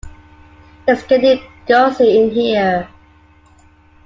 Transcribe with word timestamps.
It's 0.87 1.03
getting 1.03 1.43
ghostly 1.67 2.17
in 2.23 2.31
here. 2.31 2.89